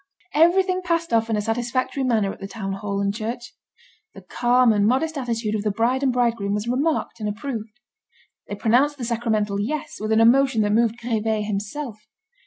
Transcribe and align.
Everything 0.33 0.81
passed 0.81 1.13
off 1.13 1.29
in 1.29 1.35
a 1.35 1.41
satisfactory 1.43 2.01
manner 2.03 2.33
at 2.33 2.39
the 2.39 2.47
town 2.47 2.73
hall 2.73 2.99
and 2.99 3.13
church. 3.13 3.53
The 4.15 4.23
calm 4.23 4.73
and 4.73 4.87
modest 4.87 5.15
attitude 5.15 5.53
of 5.53 5.61
the 5.61 5.69
bride 5.69 6.01
and 6.01 6.11
bridegroom 6.11 6.55
was 6.55 6.67
remarked 6.67 7.19
and 7.19 7.29
approved. 7.29 7.79
They 8.47 8.55
pronounced 8.55 8.97
the 8.97 9.05
sacramental 9.05 9.59
"yes" 9.59 9.97
with 9.99 10.11
an 10.11 10.19
emotion 10.19 10.63
that 10.63 10.71
moved 10.73 10.97
Grivet 10.99 11.43
himself. 11.45 12.07